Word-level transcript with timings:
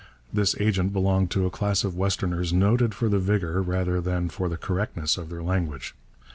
This 0.33 0.55
agent 0.59 0.93
belonged 0.93 1.29
to 1.29 1.45
a 1.45 1.51
class 1.51 1.83
of 1.83 1.95
westerners 1.95 2.51
noted 2.51 2.95
for 2.95 3.07
the 3.07 3.19
vigour 3.19 3.61
rather 3.61 4.01
than 4.01 4.29
for 4.29 4.49
the 4.49 4.57
correctness 4.57 5.15
of 5.15 5.29
their 5.29 5.43
language. 5.43 5.93